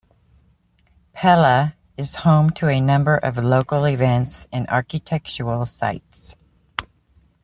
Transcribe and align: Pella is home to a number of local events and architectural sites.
Pella 1.13 1.75
is 1.95 2.15
home 2.25 2.49
to 2.49 2.67
a 2.67 2.81
number 2.81 3.15
of 3.17 3.37
local 3.37 3.85
events 3.87 4.47
and 4.51 4.67
architectural 4.67 5.67
sites. 5.67 6.35